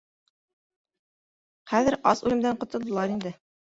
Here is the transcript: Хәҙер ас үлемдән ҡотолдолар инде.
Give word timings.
Хәҙер 1.75 2.01
ас 2.15 2.29
үлемдән 2.29 2.63
ҡотолдолар 2.67 3.19
инде. 3.19 3.41